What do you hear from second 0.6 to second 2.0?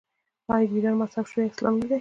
د ایران مذهب شیعه اسلام نه دی؟